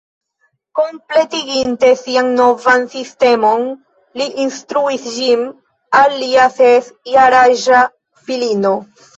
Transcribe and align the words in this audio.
Kompletiginte 0.77 1.91
sian 1.99 2.29
novan 2.39 2.87
sistemon, 2.95 3.67
li 4.21 4.27
instruis 4.47 5.05
ĝin 5.19 5.45
al 6.01 6.19
lia 6.25 6.49
ses 6.57 6.91
jaraĝa 7.19 7.87
filino 8.27 8.75